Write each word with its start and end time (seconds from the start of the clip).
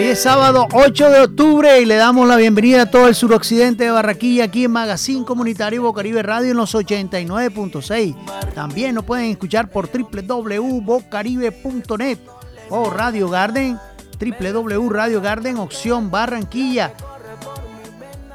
Hoy 0.00 0.06
es 0.06 0.22
sábado 0.22 0.66
8 0.72 1.10
de 1.10 1.20
octubre 1.20 1.78
y 1.78 1.84
le 1.84 1.96
damos 1.96 2.26
la 2.26 2.36
bienvenida 2.36 2.80
a 2.82 2.90
todo 2.90 3.06
el 3.06 3.14
suroccidente 3.14 3.84
de 3.84 3.90
Barranquilla 3.90 4.44
aquí 4.44 4.64
en 4.64 4.70
Magazine 4.70 5.26
Comunitario 5.26 5.82
Bocaribe 5.82 6.22
Radio 6.22 6.52
en 6.52 6.56
los 6.56 6.74
89.6. 6.74 8.16
También 8.54 8.94
nos 8.94 9.04
pueden 9.04 9.26
escuchar 9.26 9.68
por 9.68 9.90
www.bocaribe.net 9.92 12.18
o 12.70 12.88
Radio 12.88 13.28
Garden, 13.28 13.78
www 14.18 14.88
Radio 14.88 15.20
Garden, 15.20 15.58
opción 15.58 16.10
Barranquilla. 16.10 16.94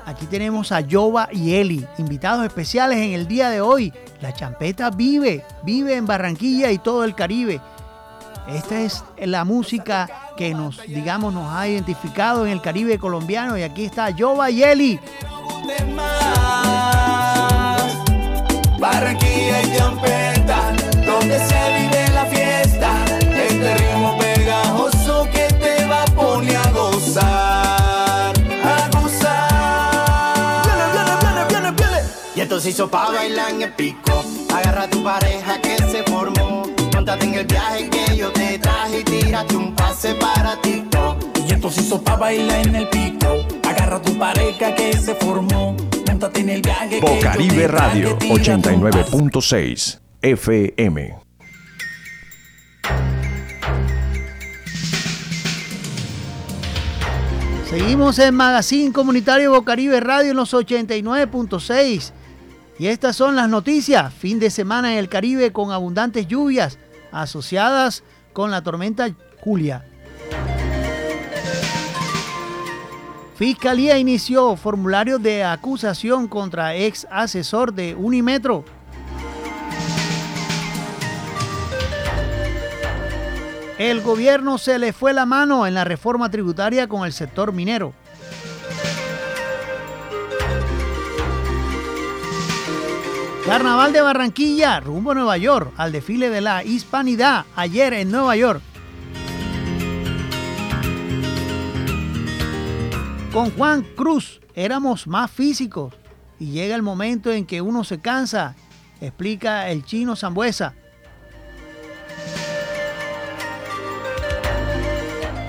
Aquí 0.06 0.28
tenemos 0.28 0.72
a 0.72 0.82
Yoba 0.82 1.30
y 1.32 1.56
Eli, 1.56 1.84
invitados 1.98 2.46
especiales 2.46 3.00
en 3.00 3.14
el 3.14 3.28
día 3.28 3.50
de 3.50 3.62
hoy. 3.62 3.92
La 4.22 4.36
champeta 4.36 4.92
vive, 4.92 5.44
vive 5.64 5.96
en 5.96 6.06
Barranquilla 6.06 6.72
y 6.72 6.78
todo 6.78 7.04
el 7.04 7.16
Caribe. 7.16 7.60
Esta 8.48 8.82
es 8.82 9.04
la 9.18 9.44
música 9.44 10.08
que 10.38 10.54
nos, 10.54 10.82
digamos, 10.84 11.34
nos 11.34 11.52
ha 11.52 11.68
identificado 11.68 12.46
en 12.46 12.52
el 12.52 12.62
Caribe 12.62 13.00
colombiano. 13.00 13.58
Y 13.58 13.64
aquí 13.64 13.86
está 13.86 14.12
Yoba 14.12 14.52
y 14.52 14.64
Eli. 14.64 15.00
Barranquilla 18.80 19.62
y 19.64 19.78
champeta, 19.78 20.74
donde 21.06 21.40
se 21.40 21.80
vive 21.80 22.08
la 22.14 22.26
fiesta. 22.26 22.92
Este 23.20 23.78
ritmo 23.78 24.18
pegajoso 24.20 25.28
que 25.32 25.48
te 25.56 25.86
va 25.88 26.04
a 26.04 26.06
poner 26.06 26.58
a 26.58 26.72
gozar. 26.72 28.34
A 28.64 28.90
gozar. 28.94 30.66
Viene, 30.66 30.84
viene, 30.94 31.16
viene, 31.20 31.46
viene, 31.50 31.72
viene. 31.72 32.02
Y 32.36 32.42
entonces 32.42 32.74
hizo 32.74 32.92
pa' 32.92 33.12
bailar 33.12 33.50
en 33.50 33.64
el 33.64 33.74
pico. 33.74 34.24
Agarra 34.54 34.84
a 34.84 34.90
tu 34.90 35.04
pareja 35.04 35.60
que 35.62 35.78
se 35.78 36.04
formó. 36.04 36.85
Montate 37.06 37.28
en 37.28 37.34
el 37.36 37.46
viaje 37.46 37.88
que 37.88 38.18
yo 38.18 38.32
te 38.32 38.58
traje 38.58 39.02
y 39.02 39.04
tírate 39.04 39.56
un 39.56 39.76
pase 39.76 40.16
para 40.16 40.60
TikTok. 40.60 41.38
Y 41.48 41.54
entonces 41.54 41.86
hizo 41.86 42.02
pa' 42.02 42.16
bailar 42.16 42.66
en 42.66 42.76
el 42.78 42.90
pico. 42.90 43.46
Agarra 43.64 43.98
a 43.98 44.02
tu 44.02 44.18
pareja 44.18 44.74
que 44.74 44.98
se 44.98 45.14
formó. 45.14 45.78
Montate 46.08 46.40
en 46.40 46.50
el 46.50 46.64
viaje 46.64 47.00
que 47.00 47.02
yo 47.02 47.08
Bocaribe 47.08 47.62
te 47.62 47.68
traje, 47.68 47.68
Radio 47.68 48.18
tírate 48.18 48.74
un 48.74 49.30
pase. 49.30 49.72
89.6 49.72 50.00
FM. 50.24 51.16
Seguimos 57.70 58.18
en 58.18 58.34
Magazine 58.34 58.92
Comunitario 58.92 59.52
Bocaribe 59.52 60.00
Radio 60.00 60.32
en 60.32 60.38
los 60.38 60.56
89.6. 60.56 62.14
Y 62.80 62.88
estas 62.88 63.16
son 63.16 63.36
las 63.36 63.48
noticias. 63.48 64.12
Fin 64.12 64.40
de 64.40 64.50
semana 64.50 64.94
en 64.94 64.98
el 64.98 65.08
Caribe 65.08 65.52
con 65.52 65.72
abundantes 65.72 66.28
lluvias 66.28 66.80
asociadas 67.22 68.04
con 68.34 68.52
la 68.52 68.62
tormenta 68.62 69.10
Julia. 69.40 69.86
Fiscalía 73.36 73.98
inició 73.98 74.56
formulario 74.56 75.20
de 75.20 75.44
acusación 75.44 76.28
contra 76.28 76.76
ex 76.76 77.06
asesor 77.12 77.74
de 77.74 77.94
Unimetro. 77.94 78.64
El 83.78 84.02
gobierno 84.02 84.58
se 84.58 84.80
le 84.80 84.94
fue 84.94 85.12
la 85.12 85.26
mano 85.26 85.68
en 85.68 85.74
la 85.74 85.84
reforma 85.84 86.32
tributaria 86.32 86.88
con 86.88 87.06
el 87.06 87.12
sector 87.12 87.52
minero. 87.52 87.94
Carnaval 93.46 93.94
de 93.94 94.02
Barranquilla, 94.02 94.80
rumbo 94.80 95.12
a 95.12 95.14
Nueva 95.14 95.38
York, 95.38 95.72
al 95.78 95.92
desfile 95.92 96.32
de 96.32 96.42
la 96.42 96.64
Hispanidad, 96.64 97.46
ayer 97.56 97.94
en 97.94 98.10
Nueva 98.10 98.36
York. 98.36 98.60
Con 103.32 103.52
Juan 103.52 103.84
Cruz 103.96 104.42
éramos 104.56 105.06
más 105.06 105.30
físicos 105.30 105.94
y 106.40 106.54
llega 106.54 106.76
el 106.76 106.82
momento 106.82 107.32
en 107.32 107.46
que 107.46 107.62
uno 107.62 107.84
se 107.84 108.02
cansa, 108.02 108.56
explica 109.00 109.70
el 109.70 109.86
chino 109.86 110.16
Zambuesa. 110.16 110.74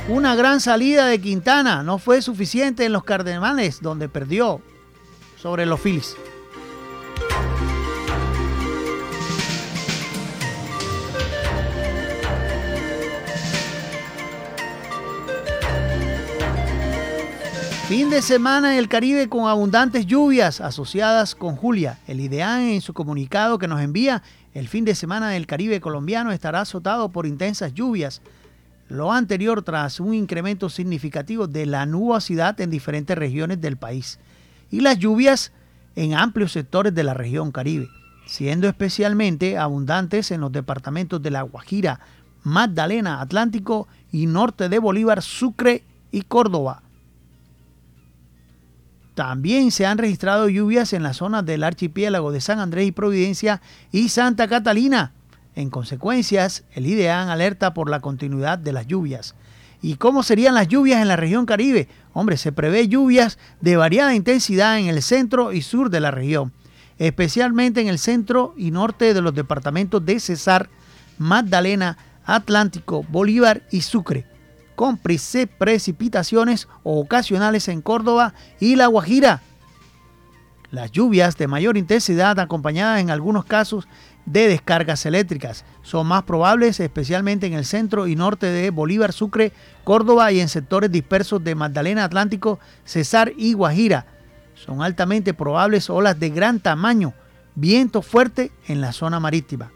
Una 0.09 0.37
gran 0.37 0.61
salida 0.61 1.07
de 1.07 1.19
Quintana 1.19 1.83
no 1.83 1.97
fue 1.97 2.21
suficiente 2.21 2.85
en 2.85 2.93
los 2.93 3.05
Cardenales, 3.05 3.81
donde 3.81 4.11
perdió 4.11 4.61
sobre 5.41 5.65
los 5.65 5.81
Phillies. 5.81 6.15
Fin 17.97 18.11
de 18.11 18.21
semana 18.21 18.75
en 18.75 18.79
el 18.79 18.91
Caribe 18.91 19.27
con 19.31 19.49
abundantes 19.49 20.05
lluvias 20.05 20.61
asociadas 20.61 21.35
con 21.35 21.57
Julia. 21.57 21.99
El 22.07 22.21
IDEAN 22.21 22.61
en 22.61 22.83
su 22.83 22.93
comunicado 22.93 23.57
que 23.57 23.69
nos 23.69 23.81
envía, 23.81 24.23
el 24.53 24.69
fin 24.69 24.85
de 24.85 24.95
semana 24.95 25.31
del 25.31 25.47
Caribe 25.47 25.81
colombiano 25.81 26.31
estará 26.31 26.61
azotado 26.61 27.09
por 27.09 27.25
intensas 27.25 27.73
lluvias. 27.73 28.21
Lo 28.91 29.15
anterior 29.15 29.63
tras 29.63 29.99
un 29.99 30.13
incremento 30.13 30.69
significativo 30.69 31.47
de 31.47 31.65
la 31.65 31.87
nubosidad 31.87 32.61
en 32.61 32.69
diferentes 32.69 33.17
regiones 33.17 33.63
del 33.63 33.79
país 33.79 34.19
y 34.71 34.81
las 34.81 34.99
lluvias 34.99 35.53
en 35.95 36.13
amplios 36.13 36.53
sectores 36.53 36.95
de 36.95 37.03
la 37.03 37.15
región 37.15 37.51
Caribe, 37.51 37.89
siendo 38.27 38.69
especialmente 38.69 39.57
abundantes 39.57 40.33
en 40.33 40.43
los 40.43 40.53
departamentos 40.53 41.23
de 41.23 41.31
La 41.31 41.41
Guajira, 41.41 42.01
Magdalena, 42.43 43.23
Atlántico 43.23 43.89
y 44.13 44.27
norte 44.27 44.69
de 44.69 44.79
Bolívar, 44.81 45.23
Sucre 45.23 45.83
y 46.13 46.21
Córdoba. 46.21 46.83
También 49.17 49.71
se 49.71 49.87
han 49.87 49.97
registrado 49.97 50.51
lluvias 50.51 50.93
en 50.93 51.03
las 51.03 51.17
zonas 51.17 51.47
del 51.47 51.65
archipiélago 51.65 52.33
de 52.33 52.43
San 52.43 52.59
Andrés 52.59 52.89
y 52.89 52.93
Providencia 52.93 53.63
y 53.91 54.11
Santa 54.11 54.47
Catalina. 54.47 55.15
En 55.55 55.71
consecuencias, 55.71 56.65
el 56.75 56.87
IDEAN 56.87 57.31
alerta 57.31 57.73
por 57.73 57.89
la 57.89 58.01
continuidad 58.01 58.59
de 58.59 58.75
las 58.75 58.87
lluvias. 58.87 59.35
¿Y 59.81 59.95
cómo 59.95 60.23
serían 60.23 60.55
las 60.55 60.69
lluvias 60.69 61.01
en 61.01 61.09
la 61.09 61.17
región 61.17 61.47
Caribe? 61.47 61.89
Hombre, 62.13 62.37
se 62.37 62.53
prevé 62.53 62.89
lluvias 62.89 63.39
de 63.63 63.79
variada 63.79 64.15
intensidad 64.15 64.79
en 64.79 64.89
el 64.89 65.01
centro 65.01 65.55
y 65.55 65.63
sur 65.63 65.89
de 65.89 66.01
la 66.01 66.11
región, 66.11 66.53
especialmente 66.99 67.81
en 67.81 67.89
el 67.89 67.99
centro 67.99 68.53
y 68.59 68.71
norte 68.71 69.15
de 69.15 69.23
los 69.23 69.35
departamentos 69.35 70.05
de 70.05 70.21
Cesar, 70.21 70.69
Magdalena, 71.17 71.97
Atlántico, 72.27 73.03
Bolívar 73.09 73.63
y 73.71 73.81
Sucre 73.81 74.36
con 74.77 74.99
precipitaciones 74.99 76.69
ocasionales 76.85 77.67
en 77.67 77.83
Córdoba 77.83 78.35
y 78.61 78.77
La 78.77 78.87
Guajira. 78.87 79.43
Las 80.71 80.93
lluvias 80.93 81.37
de 81.37 81.49
mayor 81.49 81.77
intensidad 81.77 82.39
acompañadas 82.39 83.01
en 83.01 83.11
algunos 83.11 83.45
casos 83.45 83.89
de 84.27 84.49
descargas 84.49 85.07
eléctricas 85.07 85.65
son 85.83 86.09
más 86.09 86.25
probables 86.25 86.81
especialmente 86.81 87.47
en 87.47 87.55
el 87.55 87.65
centro 87.65 88.07
y 88.07 88.17
norte 88.17 88.47
de 88.47 88.71
Bolívar, 88.71 89.13
Sucre, 89.13 89.53
Córdoba 89.85 90.33
y 90.33 90.41
en 90.41 90.49
sectores 90.49 90.91
dispersos 90.91 91.43
de 91.43 91.55
Magdalena, 91.55 92.05
Atlántico, 92.05 92.59
Cesar 92.85 93.33
y 93.37 93.55
Guajira. 93.55 94.07
Son 94.55 94.83
altamente 94.83 95.33
probables 95.35 95.89
olas 95.89 96.19
de 96.19 96.31
gran 96.31 96.61
tamaño, 96.61 97.15
viento 97.55 98.03
fuerte 98.03 98.51
en 98.67 98.81
la 98.81 98.93
zona 98.93 99.21
marítima. 99.21 99.71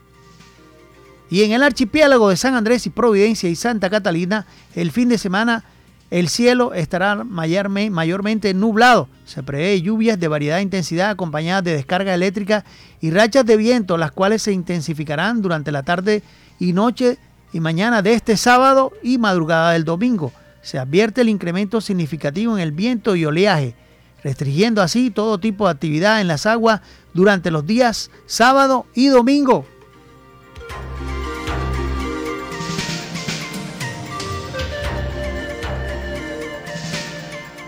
Y 1.30 1.44
en 1.44 1.52
el 1.52 1.62
archipiélago 1.62 2.28
de 2.28 2.36
San 2.36 2.54
Andrés 2.56 2.86
y 2.86 2.91
Providencia 2.91 3.48
y 3.48 3.54
Santa 3.54 3.88
Catalina, 3.88 4.46
el 4.74 4.91
fin 4.91 5.08
de 5.08 5.16
semana 5.16 5.64
el 6.10 6.28
cielo 6.28 6.74
estará 6.74 7.22
mayorme- 7.22 7.88
mayormente 7.88 8.52
nublado. 8.52 9.08
Se 9.24 9.44
prevé 9.44 9.80
lluvias 9.80 10.19
de 10.19 10.26
variedad 10.26 10.56
de 10.56 10.62
intensidad 10.62 11.10
acompañadas 11.10 11.62
de 11.62 11.74
descarga 11.74 12.12
eléctrica 12.14 12.64
y 13.00 13.12
rachas 13.12 13.46
de 13.46 13.56
viento, 13.56 13.96
las 13.96 14.10
cuales 14.10 14.42
se 14.42 14.50
intensificarán 14.52 15.40
durante 15.40 15.70
la 15.70 15.84
tarde 15.84 16.24
y 16.58 16.72
noche 16.72 17.16
y 17.52 17.60
mañana 17.60 18.02
de 18.02 18.14
este 18.14 18.36
sábado 18.36 18.92
y 19.04 19.19
madrugada 19.19 19.70
del 19.70 19.84
domingo. 19.84 20.32
Se 20.62 20.81
advierte 20.81 21.20
el 21.20 21.28
incremento 21.28 21.81
significativo 21.81 22.56
en 22.56 22.62
el 22.62 22.72
viento 22.72 23.14
y 23.14 23.25
oleaje, 23.25 23.76
restringiendo 24.25 24.82
así 24.82 25.10
todo 25.10 25.38
tipo 25.38 25.66
de 25.66 25.70
actividad 25.70 26.20
en 26.20 26.26
las 26.26 26.44
aguas 26.44 26.81
durante 27.14 27.52
los 27.52 27.64
días 27.64 28.10
sábado 28.26 28.84
y 28.94 29.06
domingo. 29.06 29.64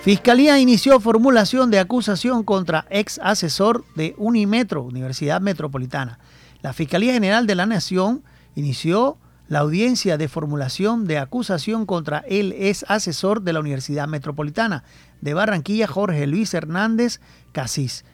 Fiscalía 0.02 0.58
inició 0.58 0.98
formulación 0.98 1.70
de 1.70 1.78
acusación 1.78 2.42
contra 2.42 2.86
ex 2.90 3.20
asesor 3.22 3.84
de 3.94 4.16
Unimetro, 4.18 4.82
Universidad 4.82 5.40
Metropolitana. 5.40 6.18
La 6.60 6.72
Fiscalía 6.72 7.12
General 7.12 7.46
de 7.46 7.54
la 7.54 7.66
Nación 7.66 8.24
inició 8.56 9.16
la 9.46 9.60
audiencia 9.60 10.18
de 10.18 10.26
formulación 10.26 11.06
de 11.06 11.18
acusación 11.18 11.86
contra 11.86 12.18
el 12.26 12.50
ex 12.50 12.84
asesor 12.88 13.42
de 13.42 13.52
la 13.52 13.60
Universidad 13.60 14.08
Metropolitana 14.08 14.82
de 15.20 15.34
Barranquilla, 15.34 15.86
Jorge 15.86 16.26
Luis 16.26 16.52
Hernández 16.52 17.20
Casís, 17.52 18.04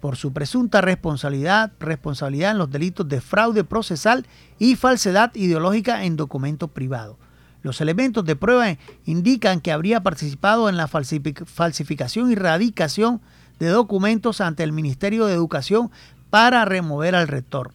por 0.00 0.16
su 0.16 0.32
presunta 0.32 0.80
responsabilidad, 0.80 1.72
responsabilidad 1.78 2.52
en 2.52 2.58
los 2.58 2.70
delitos 2.70 3.06
de 3.06 3.20
fraude 3.20 3.64
procesal 3.64 4.26
y 4.58 4.76
falsedad 4.76 5.34
ideológica 5.34 6.04
en 6.04 6.16
documento 6.16 6.68
privado. 6.68 7.18
Los 7.64 7.80
elementos 7.80 8.26
de 8.26 8.36
prueba 8.36 8.76
indican 9.06 9.62
que 9.62 9.72
habría 9.72 10.02
participado 10.02 10.68
en 10.68 10.76
la 10.76 10.86
falsificación 10.86 12.30
y 12.30 12.34
radicación 12.34 13.22
de 13.58 13.68
documentos 13.68 14.42
ante 14.42 14.62
el 14.64 14.72
Ministerio 14.72 15.24
de 15.24 15.32
Educación 15.32 15.90
para 16.28 16.66
remover 16.66 17.14
al 17.14 17.26
rector. 17.26 17.72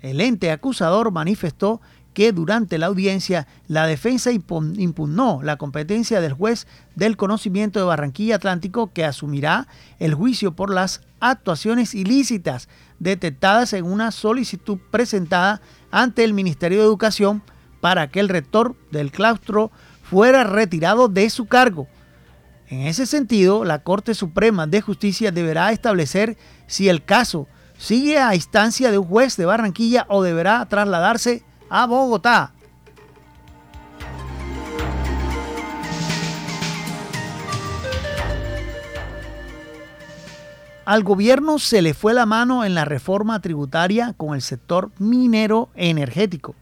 El 0.00 0.22
ente 0.22 0.50
acusador 0.50 1.10
manifestó 1.10 1.82
que 2.14 2.32
durante 2.32 2.78
la 2.78 2.86
audiencia 2.86 3.46
la 3.68 3.86
defensa 3.86 4.32
impugnó 4.32 5.40
la 5.42 5.58
competencia 5.58 6.22
del 6.22 6.32
juez 6.32 6.66
del 6.94 7.18
conocimiento 7.18 7.78
de 7.78 7.84
Barranquilla 7.84 8.36
Atlántico 8.36 8.90
que 8.94 9.04
asumirá 9.04 9.68
el 9.98 10.14
juicio 10.14 10.56
por 10.56 10.72
las 10.72 11.02
actuaciones 11.20 11.94
ilícitas 11.94 12.70
detectadas 12.98 13.74
en 13.74 13.84
una 13.84 14.10
solicitud 14.10 14.78
presentada 14.90 15.60
ante 15.90 16.24
el 16.24 16.32
Ministerio 16.32 16.78
de 16.78 16.84
Educación 16.84 17.42
para 17.86 18.08
que 18.08 18.18
el 18.18 18.28
rector 18.28 18.74
del 18.90 19.12
claustro 19.12 19.70
fuera 20.02 20.42
retirado 20.42 21.06
de 21.06 21.30
su 21.30 21.46
cargo. 21.46 21.86
En 22.66 22.80
ese 22.80 23.06
sentido, 23.06 23.64
la 23.64 23.84
Corte 23.84 24.12
Suprema 24.12 24.66
de 24.66 24.80
Justicia 24.80 25.30
deberá 25.30 25.70
establecer 25.70 26.36
si 26.66 26.88
el 26.88 27.04
caso 27.04 27.46
sigue 27.78 28.18
a 28.18 28.34
instancia 28.34 28.90
de 28.90 28.98
un 28.98 29.06
juez 29.06 29.36
de 29.36 29.44
Barranquilla 29.44 30.04
o 30.08 30.24
deberá 30.24 30.66
trasladarse 30.66 31.44
a 31.70 31.86
Bogotá. 31.86 32.54
Al 40.84 41.04
gobierno 41.04 41.60
se 41.60 41.82
le 41.82 41.94
fue 41.94 42.14
la 42.14 42.26
mano 42.26 42.64
en 42.64 42.74
la 42.74 42.84
reforma 42.84 43.40
tributaria 43.40 44.12
con 44.16 44.34
el 44.34 44.42
sector 44.42 44.90
minero 44.98 45.68
energético. 45.76 46.56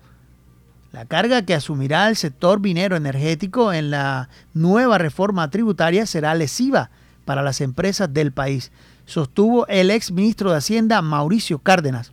La 0.94 1.06
carga 1.06 1.42
que 1.42 1.54
asumirá 1.54 2.08
el 2.08 2.14
sector 2.14 2.60
minero 2.60 2.94
energético 2.94 3.72
en 3.72 3.90
la 3.90 4.28
nueva 4.52 4.96
reforma 4.96 5.50
tributaria 5.50 6.06
será 6.06 6.36
lesiva 6.36 6.92
para 7.24 7.42
las 7.42 7.60
empresas 7.60 8.14
del 8.14 8.30
país, 8.30 8.70
sostuvo 9.04 9.66
el 9.66 9.90
ex 9.90 10.12
ministro 10.12 10.52
de 10.52 10.58
Hacienda 10.58 11.02
Mauricio 11.02 11.58
Cárdenas, 11.58 12.12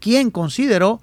quien 0.00 0.32
consideró 0.32 1.00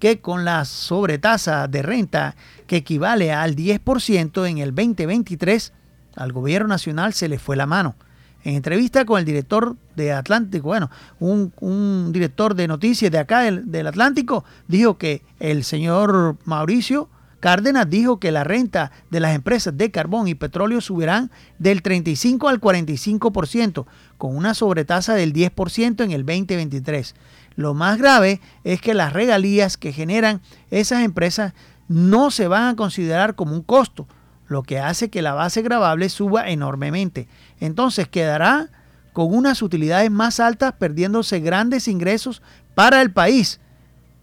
que 0.00 0.20
con 0.20 0.44
la 0.44 0.64
sobretasa 0.64 1.68
de 1.68 1.80
renta 1.80 2.34
que 2.66 2.78
equivale 2.78 3.30
al 3.30 3.54
10% 3.54 4.50
en 4.50 4.58
el 4.58 4.74
2023, 4.74 5.72
al 6.16 6.32
gobierno 6.32 6.66
nacional 6.66 7.12
se 7.12 7.28
le 7.28 7.38
fue 7.38 7.54
la 7.54 7.66
mano. 7.66 7.94
En 8.42 8.56
entrevista 8.56 9.04
con 9.04 9.20
el 9.20 9.24
director 9.24 9.76
de 10.00 10.12
Atlántico, 10.12 10.68
bueno, 10.68 10.90
un, 11.18 12.12
director 12.12 12.54
de 12.54 12.66
noticias 12.66 13.10
de 13.10 13.18
acá 13.18 13.40
del, 13.40 13.70
del, 13.70 13.86
Atlántico, 13.86 14.44
dijo 14.68 14.98
que 14.98 15.22
el 15.38 15.64
señor 15.64 16.36
Mauricio 16.44 17.08
Cárdenas 17.40 17.88
dijo 17.88 18.20
que 18.20 18.32
la 18.32 18.44
renta 18.44 18.92
de 19.10 19.18
las 19.18 19.34
empresas 19.34 19.76
de 19.76 19.90
carbón 19.90 20.28
y 20.28 20.34
petróleo 20.34 20.82
subirán 20.82 21.30
del 21.58 21.80
35 21.80 22.48
al 22.48 22.60
45%, 22.60 23.86
con 24.18 24.36
una 24.36 24.52
sobretasa 24.52 25.14
del 25.14 25.32
10% 25.32 26.04
en 26.04 26.10
el 26.10 26.26
2023. 26.26 27.14
Lo 27.56 27.72
más 27.72 27.98
grave 27.98 28.40
es 28.62 28.82
que 28.82 28.92
las 28.92 29.14
regalías 29.14 29.78
que 29.78 29.92
generan 29.92 30.42
esas 30.70 31.02
empresas 31.02 31.54
no 31.88 32.30
se 32.30 32.46
van 32.46 32.68
a 32.68 32.76
considerar 32.76 33.34
como 33.34 33.54
un 33.54 33.62
costo, 33.62 34.06
lo 34.46 34.62
que 34.62 34.78
hace 34.78 35.08
que 35.08 35.22
la 35.22 35.32
base 35.32 35.62
gravable 35.62 36.10
suba 36.10 36.50
enormemente. 36.50 37.26
Entonces 37.58 38.06
quedará 38.06 38.68
con 39.12 39.34
unas 39.34 39.62
utilidades 39.62 40.10
más 40.10 40.40
altas, 40.40 40.74
perdiéndose 40.78 41.40
grandes 41.40 41.88
ingresos 41.88 42.42
para 42.74 43.02
el 43.02 43.12
país. 43.12 43.60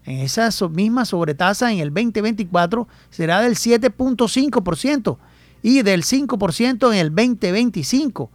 En 0.04 0.20
esa 0.20 0.48
misma 0.68 1.04
sobretasa 1.04 1.70
en 1.70 1.80
el 1.80 1.92
2024 1.92 2.88
será 3.10 3.40
del 3.40 3.56
7.5% 3.56 5.18
y 5.62 5.82
del 5.82 6.02
5% 6.02 6.92
en 6.92 6.98
el 6.98 7.14
2025. 7.14 8.30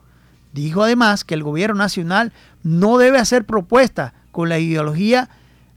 Dijo 0.53 0.83
además 0.83 1.23
que 1.23 1.33
el 1.33 1.41
gobierno 1.41 1.75
nacional 1.75 2.31
no 2.61 2.99
debe 2.99 3.17
hacer 3.17 3.45
propuestas 3.45 4.13
con 4.31 4.49
la 4.49 4.59
ideología 4.59 5.29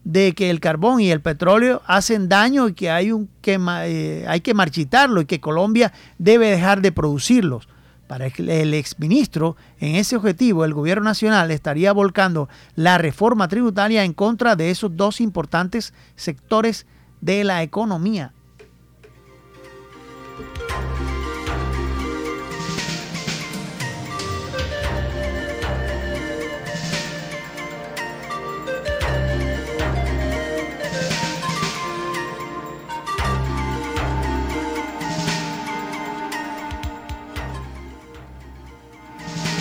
de 0.04 0.34
que 0.34 0.50
el 0.50 0.60
carbón 0.60 1.00
y 1.00 1.10
el 1.10 1.20
petróleo 1.20 1.82
hacen 1.86 2.28
daño 2.28 2.68
y 2.68 2.74
que 2.74 2.90
hay, 2.90 3.10
un, 3.10 3.28
que, 3.40 3.58
eh, 3.58 4.24
hay 4.28 4.40
que 4.40 4.54
marchitarlo 4.54 5.22
y 5.22 5.26
que 5.26 5.40
Colombia 5.40 5.92
debe 6.18 6.50
dejar 6.50 6.82
de 6.82 6.92
producirlos. 6.92 7.68
Para 8.06 8.26
el 8.26 8.74
exministro, 8.74 9.56
en 9.80 9.96
ese 9.96 10.16
objetivo, 10.16 10.64
el 10.64 10.74
gobierno 10.74 11.04
nacional 11.04 11.50
estaría 11.50 11.92
volcando 11.92 12.48
la 12.76 12.98
reforma 12.98 13.48
tributaria 13.48 14.04
en 14.04 14.12
contra 14.12 14.54
de 14.54 14.70
esos 14.70 14.96
dos 14.96 15.20
importantes 15.20 15.92
sectores 16.14 16.86
de 17.20 17.42
la 17.42 17.62
economía. 17.62 18.32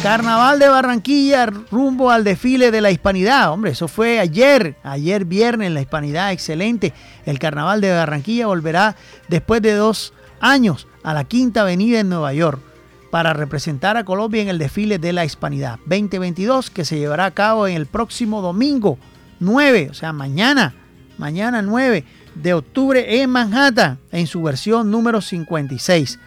Carnaval 0.06 0.60
de 0.60 0.70
Barranquilla 0.70 1.48
rumbo 1.48 2.12
al 2.12 2.24
desfile 2.24 2.70
de 2.70 2.80
la 2.80 2.92
Hispanidad. 2.92 3.52
Hombre, 3.52 3.72
eso 3.72 3.88
fue 3.88 4.20
ayer, 4.20 4.76
ayer 4.84 5.26
viernes, 5.26 5.72
la 5.72 5.82
Hispanidad, 5.82 6.32
excelente. 6.32 6.94
El 7.26 7.40
Carnaval 7.40 7.82
de 7.82 7.92
Barranquilla 7.92 8.46
volverá 8.46 8.96
después 9.30 9.64
de 9.64 9.74
dos 9.74 10.14
años 10.40 10.88
a 11.02 11.16
la 11.16 11.24
Quinta 11.24 11.62
Avenida 11.62 12.02
en 12.02 12.10
Nueva 12.10 12.34
York 12.34 12.62
para 13.10 13.34
representar 13.34 13.98
a 13.98 14.06
Colombia 14.06 14.44
en 14.44 14.50
el 14.50 14.60
desfile 14.60 15.00
de 15.00 15.12
la 15.12 15.26
Hispanidad 15.26 15.80
2022 15.88 16.70
que 16.70 16.86
se 16.86 17.00
llevará 17.00 17.26
a 17.26 17.32
cabo 17.32 17.66
en 17.66 17.76
el 17.76 17.88
próximo 17.88 18.44
domingo 18.44 19.00
9, 19.40 19.88
o 19.90 19.96
sea, 19.96 20.14
mañana, 20.14 20.76
mañana 21.18 21.64
9 21.64 22.04
de 22.36 22.54
octubre 22.54 23.22
en 23.24 23.32
Manhattan 23.32 23.98
en 24.12 24.28
su 24.28 24.44
versión 24.44 24.92
número 24.92 25.20
56. 25.20 26.20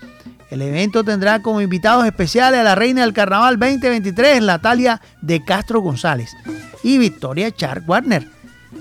El 0.51 0.63
evento 0.63 1.05
tendrá 1.05 1.43
como 1.43 1.61
invitados 1.61 2.07
especiales 2.07 2.61
a 2.61 2.65
la 2.65 2.75
reina 2.75 3.03
del 3.03 3.13
carnaval 3.13 3.59
2023, 3.59 4.43
Natalia 4.43 5.01
de 5.21 5.45
Castro 5.45 5.81
González, 5.81 6.31
y 6.83 6.97
Victoria 6.97 7.51
Char 7.51 7.83
Warner, 7.87 8.27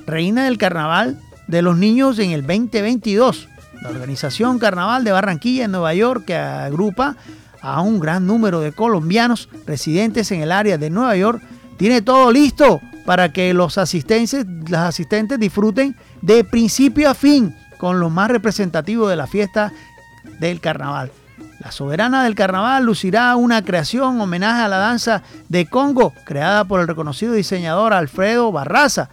reina 0.06 0.46
del 0.46 0.58
carnaval 0.58 1.20
de 1.48 1.62
los 1.62 1.78
niños 1.78 2.20
en 2.20 2.32
el 2.32 2.42
2022. 2.42 3.50
La 3.82 3.90
organización 3.90 4.60
Carnaval 4.60 5.04
de 5.04 5.12
Barranquilla 5.12 5.66
en 5.66 5.72
Nueva 5.72 5.94
York, 5.94 6.26
que 6.26 6.36
agrupa 6.36 7.18
a 7.62 7.82
un 7.82 8.00
gran 8.00 8.26
número 8.26 8.62
de 8.62 8.72
colombianos 8.72 9.50
residentes 9.66 10.32
en 10.32 10.42
el 10.42 10.52
área 10.52 10.78
de 10.78 10.90
Nueva 10.90 11.16
York, 11.18 11.42
tiene 11.78 12.02
todo 12.02 12.32
listo 12.32 12.82
para 13.06 13.32
que 13.32 13.54
los 13.54 13.78
asistentes, 13.78 14.46
las 14.68 14.90
asistentes 14.90 15.40
disfruten 15.40 15.96
de 16.22 16.44
principio 16.44 17.10
a 17.10 17.14
fin 17.14 17.56
con 17.78 18.00
lo 18.00 18.10
más 18.10 18.32
representativo 18.32 19.08
de 19.08 19.16
la 19.16 19.28
fiesta 19.28 19.72
del 20.40 20.60
carnaval. 20.60 21.12
La 21.68 21.72
soberana 21.74 22.24
del 22.24 22.34
carnaval 22.34 22.86
lucirá 22.86 23.36
una 23.36 23.62
creación 23.62 24.22
homenaje 24.22 24.62
a 24.62 24.70
la 24.70 24.78
danza 24.78 25.22
de 25.50 25.66
Congo, 25.66 26.14
creada 26.24 26.64
por 26.64 26.80
el 26.80 26.88
reconocido 26.88 27.34
diseñador 27.34 27.92
Alfredo 27.92 28.54
Barraza. 28.54 29.10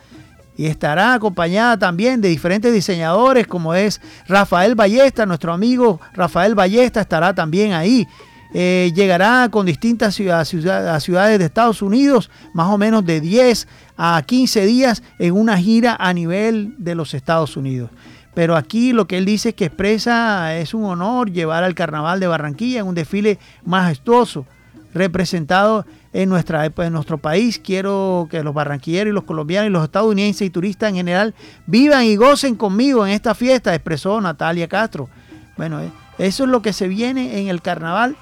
Y 0.56 0.66
estará 0.66 1.14
acompañada 1.14 1.76
también 1.76 2.20
de 2.20 2.28
diferentes 2.28 2.72
diseñadores 2.72 3.48
como 3.48 3.74
es 3.74 4.00
Rafael 4.28 4.76
Ballesta, 4.76 5.26
nuestro 5.26 5.52
amigo 5.52 6.00
Rafael 6.12 6.54
Ballesta 6.54 7.00
estará 7.00 7.34
también 7.34 7.72
ahí. 7.72 8.06
Eh, 8.52 8.92
llegará 8.94 9.48
con 9.50 9.66
distintas 9.66 10.14
ciudades, 10.14 10.46
ciudades 11.02 11.40
de 11.40 11.44
Estados 11.44 11.82
Unidos, 11.82 12.30
más 12.52 12.68
o 12.68 12.78
menos 12.78 13.04
de 13.04 13.20
10 13.20 13.66
a 13.96 14.22
15 14.24 14.64
días 14.64 15.02
en 15.18 15.34
una 15.34 15.58
gira 15.58 15.96
a 15.98 16.12
nivel 16.12 16.76
de 16.78 16.94
los 16.94 17.14
Estados 17.14 17.56
Unidos. 17.56 17.90
Pero 18.34 18.56
aquí 18.56 18.92
lo 18.92 19.06
que 19.06 19.16
él 19.16 19.24
dice 19.24 19.50
es 19.50 19.54
que 19.54 19.66
expresa 19.66 20.56
es 20.56 20.74
un 20.74 20.84
honor 20.84 21.30
llevar 21.30 21.62
al 21.62 21.74
carnaval 21.74 22.18
de 22.18 22.26
Barranquilla 22.26 22.80
en 22.80 22.86
un 22.86 22.94
desfile 22.94 23.38
majestuoso, 23.64 24.44
representado 24.92 25.86
en, 26.12 26.28
nuestra, 26.28 26.64
en 26.66 26.92
nuestro 26.92 27.18
país. 27.18 27.60
Quiero 27.60 28.26
que 28.30 28.42
los 28.42 28.52
barranquilleros 28.52 29.10
y 29.10 29.14
los 29.14 29.24
colombianos 29.24 29.68
y 29.68 29.72
los 29.72 29.84
estadounidenses 29.84 30.46
y 30.46 30.50
turistas 30.50 30.90
en 30.90 30.96
general 30.96 31.34
vivan 31.66 32.04
y 32.04 32.16
gocen 32.16 32.56
conmigo 32.56 33.06
en 33.06 33.12
esta 33.12 33.34
fiesta, 33.34 33.74
expresó 33.74 34.20
Natalia 34.20 34.68
Castro. 34.68 35.08
Bueno, 35.56 35.80
eh, 35.80 35.90
eso 36.18 36.44
es 36.44 36.50
lo 36.50 36.60
que 36.62 36.72
se 36.72 36.88
viene 36.88 37.40
en 37.40 37.48
el 37.48 37.62
carnaval. 37.62 38.16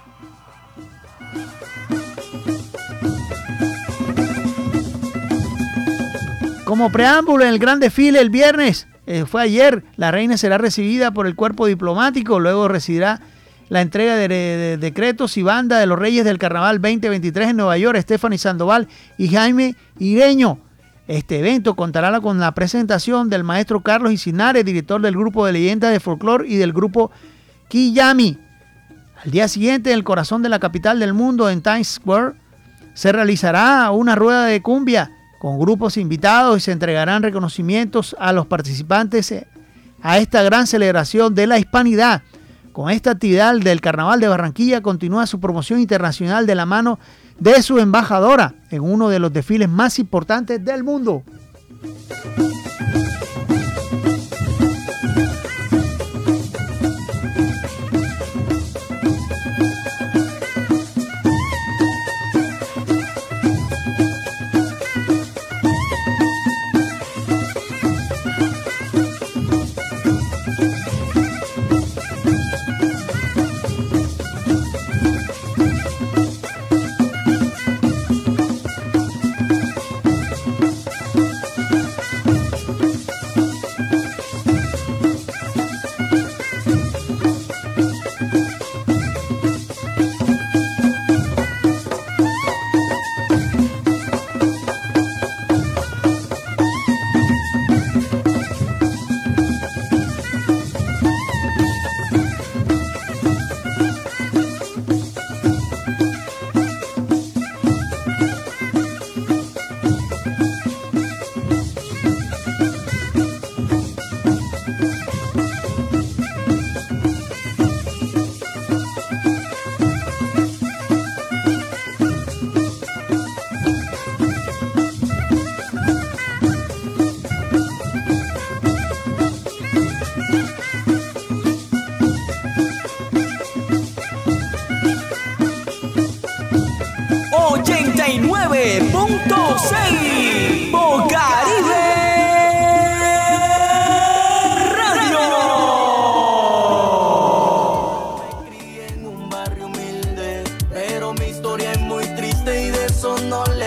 Como 6.65 6.91
preámbulo 6.91 7.45
en 7.45 7.51
el 7.51 7.59
gran 7.59 7.81
desfile 7.81 8.19
el 8.19 8.31
viernes, 8.31 8.89
eh, 9.07 9.25
fue 9.27 9.43
ayer, 9.43 9.85
la 9.97 10.11
reina 10.11 10.37
será 10.37 10.59
recibida 10.59 11.11
por 11.11 11.27
el 11.27 11.35
cuerpo 11.35 11.67
diplomático, 11.67 12.39
luego 12.39 12.69
recibirá 12.69 13.21
la 13.69 13.81
entrega 13.81 14.17
de, 14.17 14.77
decretos 14.79 15.37
y 15.37 15.43
banda 15.43 15.79
de 15.79 15.87
los 15.87 15.99
Reyes 15.99 16.25
del 16.25 16.39
Carnaval 16.39 16.81
2023 16.81 17.49
en 17.49 17.57
Nueva 17.57 17.79
York, 17.79 17.99
Stephanie 18.01 18.39
Sandoval 18.39 18.87
y 19.19 19.29
Jaime 19.29 19.75
Ireño. 19.99 20.59
Este 21.09 21.41
evento 21.41 21.75
contará 21.75 22.21
con 22.21 22.39
la 22.39 22.53
presentación 22.53 23.29
del 23.29 23.43
maestro 23.45 23.81
Carlos 23.81 24.13
Isinare, 24.13 24.63
director 24.63 25.01
del 25.01 25.17
grupo 25.17 25.47
de 25.47 25.53
leyendas 25.53 25.91
de 25.91 26.01
folclore 26.01 26.47
y 26.47 26.57
del 26.57 26.73
grupo 26.73 27.11
Kiyami. 27.69 28.39
Al 29.25 29.31
día 29.31 29.49
siguiente, 29.49 29.91
en 29.91 29.97
el 29.97 30.05
corazón 30.05 30.43
de 30.43 30.49
la 30.49 30.59
capital 30.59 31.01
del 31.01 31.13
mundo, 31.13 31.51
en 31.51 31.63
Times 31.63 31.89
Square, 31.89 32.35
se 32.95 33.11
realizará 33.11 33.91
una 33.91 34.15
rueda 34.15 34.45
de 34.45 34.63
cumbia 34.63 35.11
con 35.43 35.59
grupos 35.59 35.97
invitados 35.97 36.57
y 36.57 36.61
se 36.61 36.71
entregarán 36.71 37.21
reconocimientos 37.21 38.15
a 38.21 38.33
los 38.33 38.47
participantes 38.47 39.35
a 40.01 40.19
esta 40.19 40.41
gran 40.45 40.69
celebración 40.69 41.35
de 41.35 41.49
la 41.49 41.59
hispanidad. 41.59 42.23
Con 42.71 42.91
esta 42.91 43.11
actividad 43.11 43.53
del 43.57 43.81
Carnaval 43.81 44.21
de 44.21 44.29
Barranquilla 44.29 44.83
continúa 44.83 45.27
su 45.27 45.41
promoción 45.41 45.81
internacional 45.81 46.47
de 46.47 46.55
la 46.55 46.65
mano 46.65 47.01
de 47.41 47.61
su 47.61 47.81
embajadora 47.81 48.55
en 48.71 48.83
uno 48.83 49.09
de 49.09 49.19
los 49.19 49.33
desfiles 49.33 49.69
más 49.69 49.99
importantes 49.99 50.65
del 50.65 50.85
mundo. 50.85 51.25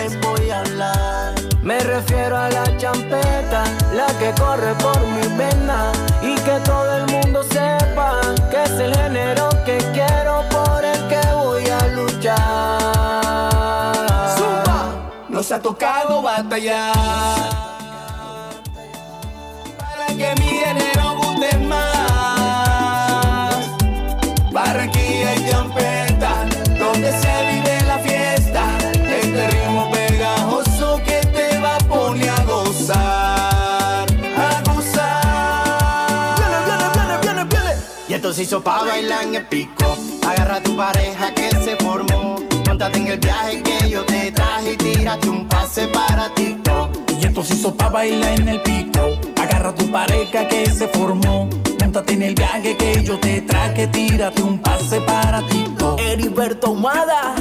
les 0.06 0.20
voy 0.20 0.50
a 0.50 0.60
hablar. 0.60 1.34
Me 1.62 1.78
refiero 1.80 2.36
a 2.36 2.48
la 2.48 2.64
champeta, 2.76 3.64
la 3.94 4.06
que 4.18 4.30
corre 4.40 4.72
por 4.74 5.00
mi 5.00 5.26
vena. 5.36 5.92
Y 6.22 6.34
que 6.46 6.60
todo 6.64 6.96
el 6.98 7.06
mundo 7.06 7.42
sepa 7.42 8.20
que 8.50 8.62
es 8.64 8.70
el 8.70 8.94
género 8.94 9.48
que 9.64 9.78
quiero, 9.92 10.44
por 10.50 10.84
el 10.84 11.08
que 11.08 11.20
voy 11.34 11.64
a 11.68 11.86
luchar. 11.98 12.36
Zumba, 14.36 14.78
nos 15.28 15.50
ha 15.50 15.60
tocado 15.60 16.22
batallar. 16.22 16.94
Para 19.78 20.06
que 20.06 20.34
mi 20.40 20.48
género 20.62 21.16
guste 21.16 21.58
más. 21.58 21.95
se 38.36 38.42
hizo 38.42 38.62
pa' 38.62 38.84
bailar 38.84 39.22
en 39.22 39.34
el 39.36 39.46
pico. 39.46 39.96
Agarra 40.26 40.56
a 40.56 40.62
tu 40.62 40.76
pareja 40.76 41.32
que 41.32 41.48
se 41.64 41.74
formó. 41.76 42.36
Montate 42.66 42.98
en 42.98 43.06
el 43.06 43.18
viaje 43.18 43.62
que 43.62 43.88
yo 43.88 44.04
te 44.04 44.30
traje 44.30 44.72
y 44.74 44.76
tírate 44.76 45.30
un 45.30 45.48
pase 45.48 45.88
para 45.88 46.28
TikTok. 46.34 46.90
Y 47.18 47.24
esto 47.24 47.42
se 47.42 47.54
hizo 47.54 47.74
pa' 47.74 47.88
bailar 47.88 48.38
en 48.38 48.48
el 48.48 48.60
pico. 48.60 49.00
Agarra 49.40 49.70
a 49.70 49.74
tu 49.74 49.90
pareja 49.90 50.46
que 50.48 50.66
se 50.70 50.86
formó. 50.88 51.48
Montate 51.80 52.12
en 52.12 52.22
el 52.24 52.34
viaje 52.34 52.76
que 52.76 53.02
yo 53.02 53.18
te 53.18 53.40
traje, 53.40 53.86
tírate 53.86 54.42
un 54.42 54.58
pase 54.58 55.00
para 55.00 55.40
TikTok. 55.46 55.98
Heriberto 55.98 56.72
Humada 56.72 57.36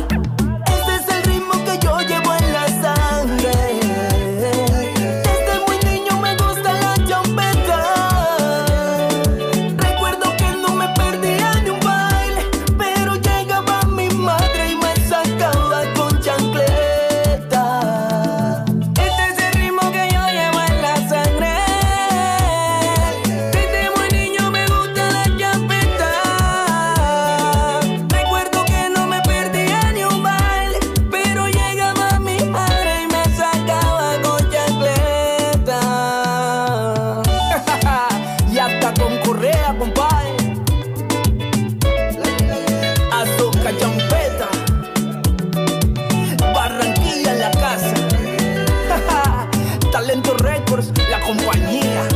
la 51.10 51.20
compañía. 51.20 52.08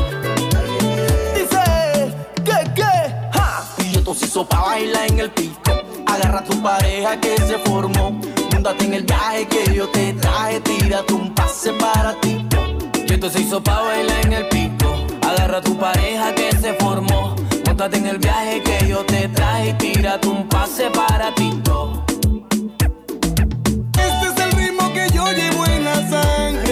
Dice, 1.36 2.14
que, 2.44 2.74
que, 2.74 2.92
ja. 3.34 3.66
Y 3.78 3.92
yo 3.92 4.14
se 4.14 4.26
hizo 4.26 4.46
pa' 4.48 4.62
bailar 4.62 5.08
en 5.08 5.20
el 5.20 5.32
pico. 5.32 5.72
Agarra 6.08 6.44
tu 6.44 6.62
pareja 6.62 7.20
que 7.20 7.36
se 7.38 7.58
formó. 7.60 8.20
Múndate 8.52 8.86
en 8.86 8.94
el 8.94 9.04
viaje 9.04 9.48
que 9.48 9.74
yo 9.74 9.88
te 9.90 10.14
traje. 10.14 10.60
Tírate 10.62 11.14
un 11.14 11.34
pase 11.34 11.74
para 11.74 12.14
ti. 12.22 12.46
Y 13.08 13.14
esto 13.14 13.30
se 13.30 13.42
hizo 13.42 13.62
pa' 13.64 13.82
bailar 13.82 14.26
en 14.26 14.34
el 14.34 14.48
pico. 14.50 14.88
Agarra 15.28 15.62
tu 15.62 15.78
pareja 15.78 16.34
que 16.34 16.52
se 16.58 16.74
formó. 16.74 17.36
Múndate 17.66 17.98
en 17.98 18.08
el 18.08 18.18
viaje 18.18 18.62
que 18.64 18.88
yo 18.88 19.06
te 19.06 19.28
traje. 19.30 19.74
Tírate 19.74 20.28
un 20.28 20.48
pase 20.48 20.90
para 20.90 21.34
ti. 21.36 21.50
Este 23.98 24.28
es 24.28 24.38
el 24.46 24.52
ritmo 24.54 24.92
que 24.94 25.08
yo 25.14 25.32
llevo 25.32 25.66
en 25.66 25.86
la 25.86 25.96
sangre. 26.10 26.69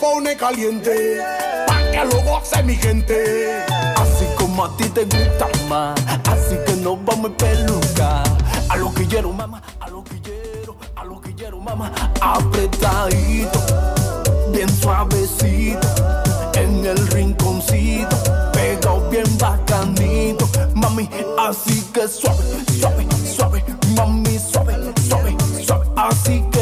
pone 0.00 0.36
caliente. 0.36 1.18
Pa' 1.66 1.90
que 1.92 2.04
lo 2.04 2.22
goce 2.22 2.62
mi 2.62 2.74
gente. 2.74 3.62
Así 3.96 4.26
como 4.38 4.64
a 4.64 4.76
ti 4.76 4.88
te 4.88 5.04
gusta 5.04 5.46
más. 5.68 6.00
Así 6.28 6.56
que 6.66 6.74
nos 6.76 7.04
vamos 7.04 7.30
a 7.32 7.36
peluca. 7.36 8.22
A 8.68 8.76
lo 8.76 8.92
que 8.94 9.06
quiero, 9.06 9.32
mamá. 9.32 9.62
A 9.78 9.88
lo 9.88 10.02
que 10.02 10.20
quiero. 10.20 10.76
A 10.96 11.04
lo 11.04 11.20
que 11.20 11.34
quiero, 11.34 11.60
mamá. 11.60 11.92
Apretadito. 12.20 13.60
Bien 14.52 14.68
suavecito. 14.80 15.86
En 16.54 16.84
el 16.84 17.06
rinconcito. 17.08 18.16
Pegado 18.52 19.08
bien 19.10 19.38
bacanito. 19.38 20.48
Mami, 20.74 21.08
así 21.38 21.82
que 21.92 22.08
suave, 22.08 22.42
suave, 22.78 23.06
suave. 23.24 23.64
Mami, 23.96 24.38
suave, 24.38 24.74
suave, 25.08 25.36
suave. 25.64 25.84
Así 25.96 26.42
que 26.50 26.59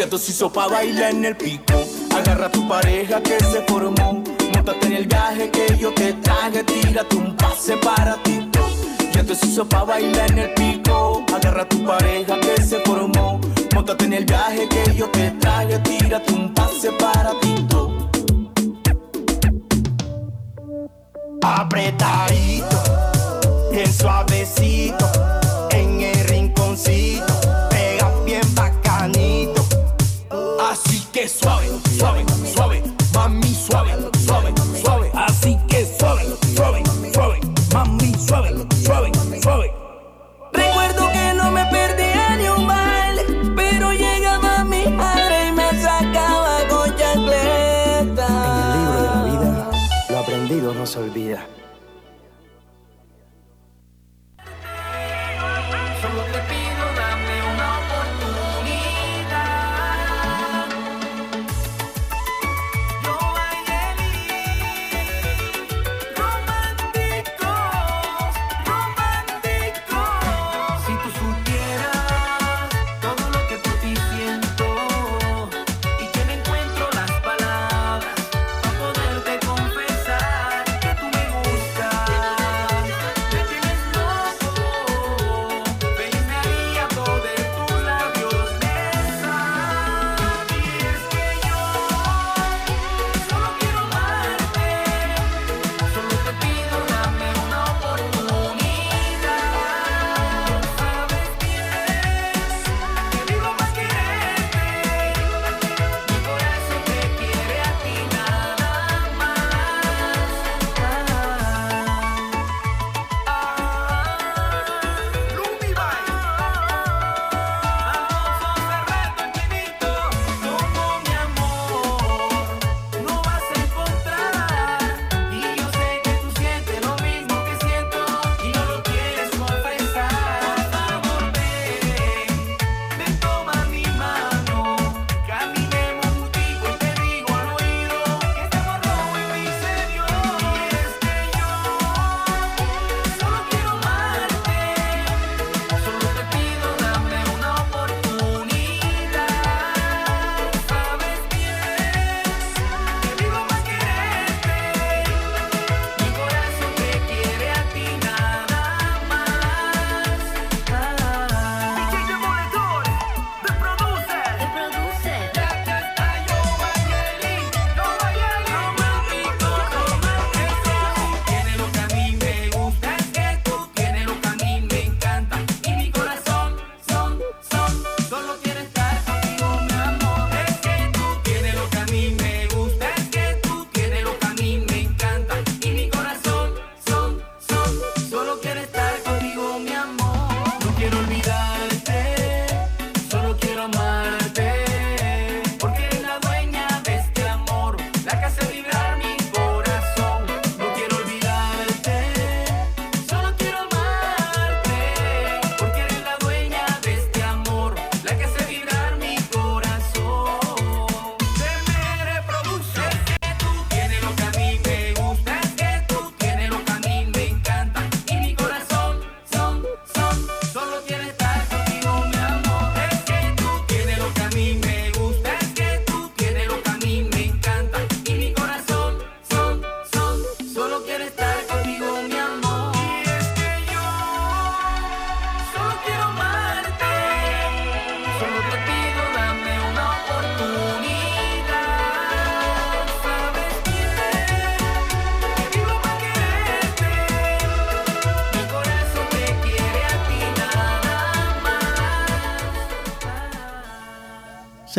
Ya 0.00 0.08
se 0.16 0.32
hizo 0.32 0.50
pa' 0.50 0.66
bailar 0.66 1.10
en 1.10 1.26
el 1.26 1.36
pico. 1.36 1.74
Agarra 2.16 2.50
tu 2.50 2.66
pareja 2.66 3.22
que 3.22 3.38
se 3.38 3.60
formó. 3.68 4.24
Móntate 4.54 4.86
en 4.86 4.92
el 4.94 5.06
viaje 5.06 5.50
que 5.50 5.76
yo 5.76 5.92
te 5.92 6.14
traje. 6.14 6.64
Tírate 6.64 7.16
un 7.16 7.36
pase 7.36 7.76
para 7.76 8.16
ti. 8.22 8.48
Ya 9.12 9.22
te 9.22 9.34
hizo 9.34 9.68
pa' 9.68 9.84
bailar 9.84 10.30
en 10.30 10.38
el 10.38 10.54
pico. 10.54 11.22
Agarra 11.34 11.68
tu 11.68 11.84
pareja 11.84 12.40
que 12.40 12.62
se 12.62 12.80
formó. 12.80 13.42
Móntate 13.74 14.06
en 14.06 14.14
el 14.14 14.24
viaje 14.24 14.66
que 14.70 14.94
yo 14.94 15.06
te 15.10 15.32
traje. 15.32 15.78
Tírate 15.80 16.32
un 16.32 16.54
pase 16.54 16.90
para 16.92 17.38
ti. 17.40 17.66
Apretar 21.42 22.32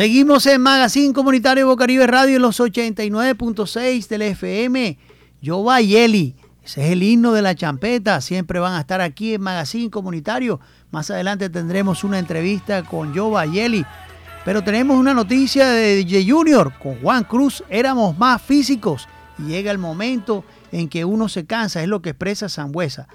Seguimos 0.02 0.44
en 0.46 0.60
Magazine 0.60 1.14
Comunitario 1.14 1.68
Bocaribe 1.68 2.08
Radio 2.08 2.34
en 2.34 2.42
los 2.42 2.58
89.6 2.58 4.08
del 4.08 4.22
FM. 4.22 4.98
Yo 5.40 5.64
Yeli. 5.78 6.34
Ese 6.64 6.84
es 6.84 6.90
el 6.90 7.04
himno 7.04 7.32
de 7.32 7.40
la 7.40 7.54
champeta. 7.54 8.20
Siempre 8.20 8.58
van 8.58 8.74
a 8.74 8.80
estar 8.80 9.00
aquí 9.00 9.34
en 9.34 9.42
Magazine 9.42 9.90
Comunitario. 9.90 10.58
Más 10.90 11.08
adelante 11.12 11.50
tendremos 11.50 12.02
una 12.02 12.18
entrevista 12.18 12.82
con 12.82 13.14
Yo 13.14 13.40
Yeli. 13.44 13.86
Pero 14.44 14.64
tenemos 14.64 14.98
una 14.98 15.14
noticia 15.14 15.68
de 15.68 15.94
DJ 15.94 16.28
Junior. 16.28 16.72
Con 16.82 17.00
Juan 17.00 17.22
Cruz 17.22 17.62
éramos 17.68 18.18
más 18.18 18.42
físicos. 18.42 19.06
Y 19.38 19.50
llega 19.50 19.70
el 19.70 19.78
momento 19.78 20.44
en 20.72 20.88
que 20.88 21.04
uno 21.04 21.28
se 21.28 21.46
cansa. 21.46 21.80
Es 21.80 21.86
lo 21.86 22.02
que 22.02 22.10
expresa 22.10 22.48
Sangüesa. 22.48 23.06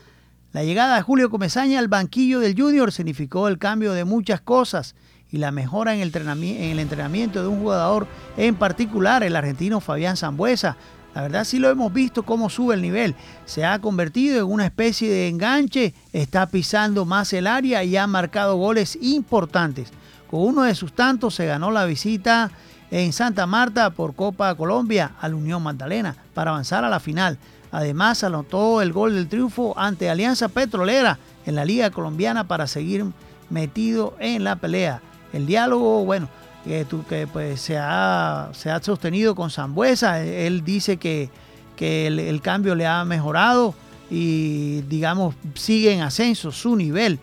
La 0.53 0.63
llegada 0.63 0.95
de 0.95 1.01
Julio 1.01 1.29
Comesaña 1.29 1.79
al 1.79 1.89
banquillo 1.89 2.39
del 2.39 2.57
Junior 2.57 2.93
significó 2.93 3.49
el 3.49 3.57
cambio 3.57 3.91
de 3.91 4.05
muchas 4.05 4.39
cosas 4.39 4.95
y 5.31 5.37
la 5.37 5.51
mejora 5.51 5.93
en 5.93 6.01
el, 6.01 6.79
entrenamiento 6.79 7.41
de 7.41 7.47
un 7.47 7.59
jugador, 7.59 8.07
en 8.37 8.55
particular 8.55 9.23
el 9.23 9.35
argentino 9.35 9.79
Fabián 9.81 10.17
Zambuesa. 10.17 10.77
La 11.13 11.21
verdad 11.23 11.45
sí 11.45 11.57
lo 11.57 11.69
hemos 11.69 11.91
visto 11.91 12.23
cómo 12.23 12.49
sube 12.49 12.75
el 12.75 12.81
nivel. 12.81 13.15
Se 13.45 13.65
ha 13.65 13.79
convertido 13.79 14.39
en 14.39 14.51
una 14.51 14.65
especie 14.65 15.09
de 15.09 15.27
enganche, 15.27 15.93
está 16.13 16.45
pisando 16.47 17.05
más 17.05 17.33
el 17.33 17.47
área 17.47 17.83
y 17.83 17.97
ha 17.97 18.05
marcado 18.05 18.55
goles 18.55 18.97
importantes. 19.01 19.91
Con 20.29 20.41
uno 20.41 20.63
de 20.63 20.75
sus 20.75 20.93
tantos 20.93 21.35
se 21.35 21.45
ganó 21.45 21.71
la 21.71 21.85
visita 21.85 22.51
en 22.91 23.13
Santa 23.13 23.47
Marta 23.47 23.89
por 23.89 24.15
Copa 24.15 24.53
Colombia 24.55 25.11
al 25.19 25.33
Unión 25.33 25.63
Magdalena 25.63 26.15
para 26.33 26.51
avanzar 26.51 26.85
a 26.85 26.89
la 26.89 26.99
final. 26.99 27.37
Además 27.71 28.23
anotó 28.23 28.81
el 28.81 28.93
gol 28.93 29.15
del 29.15 29.27
triunfo 29.27 29.73
ante 29.77 30.09
Alianza 30.09 30.47
Petrolera 30.47 31.17
en 31.45 31.55
la 31.55 31.65
Liga 31.65 31.91
Colombiana 31.91 32.47
para 32.47 32.67
seguir 32.67 33.05
metido 33.49 34.15
en 34.19 34.43
la 34.43 34.55
pelea. 34.57 35.01
El 35.33 35.45
diálogo, 35.45 36.05
bueno, 36.05 36.29
que, 36.65 37.27
pues, 37.31 37.61
se, 37.61 37.77
ha, 37.77 38.49
se 38.53 38.69
ha 38.69 38.81
sostenido 38.81 39.35
con 39.35 39.49
Zambuesa. 39.49 40.21
Él 40.23 40.63
dice 40.63 40.97
que, 40.97 41.29
que 41.75 42.07
el, 42.07 42.41
cambio 42.41 42.75
le 42.75 42.85
ha 42.85 43.03
mejorado 43.05 43.73
y, 44.09 44.81
digamos, 44.81 45.35
sigue 45.55 45.93
en 45.93 46.01
ascenso 46.01 46.51
su 46.51 46.75
nivel. 46.75 47.19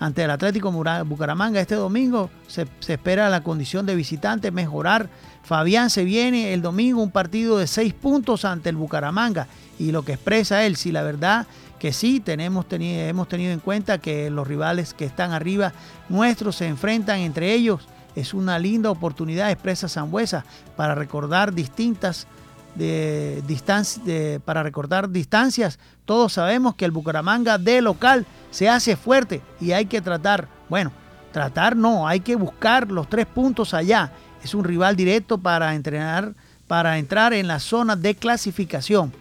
Ante 0.00 0.22
el 0.22 0.30
Atlético 0.30 0.70
Bucaramanga 1.04 1.60
este 1.60 1.74
domingo 1.74 2.30
se, 2.46 2.68
se 2.78 2.94
espera 2.94 3.28
la 3.28 3.42
condición 3.42 3.84
de 3.84 3.96
visitante 3.96 4.52
mejorar. 4.52 5.08
Fabián 5.42 5.90
se 5.90 6.04
viene 6.04 6.52
el 6.54 6.62
domingo 6.62 7.02
un 7.02 7.10
partido 7.10 7.58
de 7.58 7.66
seis 7.66 7.94
puntos 7.94 8.44
ante 8.44 8.68
el 8.68 8.76
Bucaramanga 8.76 9.48
y 9.78 9.90
lo 9.90 10.04
que 10.04 10.12
expresa 10.12 10.64
él, 10.64 10.76
si 10.76 10.92
la 10.92 11.02
verdad 11.02 11.46
que 11.78 11.92
sí 11.92 12.20
tenemos 12.20 12.66
hemos 12.70 13.28
tenido 13.28 13.52
en 13.52 13.60
cuenta 13.60 13.98
que 13.98 14.30
los 14.30 14.46
rivales 14.46 14.94
que 14.94 15.04
están 15.04 15.32
arriba 15.32 15.72
nuestros 16.08 16.56
se 16.56 16.66
enfrentan 16.66 17.20
entre 17.20 17.52
ellos. 17.52 17.86
Es 18.16 18.34
una 18.34 18.58
linda 18.58 18.90
oportunidad, 18.90 19.50
expresa 19.50 19.88
Zambuesa, 19.88 20.44
para 20.76 20.94
recordar 20.94 21.54
distintas 21.54 22.26
de 22.74 24.40
para 24.44 24.62
recordar 24.62 25.10
distancias. 25.10 25.78
Todos 26.04 26.34
sabemos 26.34 26.74
que 26.74 26.84
el 26.84 26.90
Bucaramanga 26.90 27.58
de 27.58 27.80
local 27.80 28.26
se 28.50 28.68
hace 28.68 28.96
fuerte 28.96 29.40
y 29.60 29.72
hay 29.72 29.86
que 29.86 30.00
tratar, 30.00 30.48
bueno, 30.68 30.92
tratar 31.32 31.76
no, 31.76 32.06
hay 32.06 32.20
que 32.20 32.36
buscar 32.36 32.90
los 32.90 33.08
tres 33.08 33.26
puntos 33.26 33.74
allá. 33.74 34.12
Es 34.42 34.54
un 34.54 34.64
rival 34.64 34.96
directo 34.96 35.38
para 35.38 35.74
entrenar, 35.74 36.34
para 36.66 36.98
entrar 36.98 37.32
en 37.32 37.48
la 37.48 37.58
zona 37.58 37.96
de 37.96 38.14
clasificación. 38.14 39.12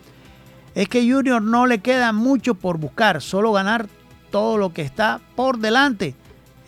Es 0.78 0.88
que 0.88 1.12
Junior 1.12 1.42
no 1.42 1.66
le 1.66 1.80
queda 1.80 2.14
mucho 2.14 2.54
por 2.54 2.78
buscar, 2.78 3.20
solo 3.24 3.52
ganar 3.52 3.88
todo 4.30 4.60
lo 4.60 4.74
que 4.74 4.84
está 4.84 5.20
por 5.36 5.58
delante. 5.58 6.14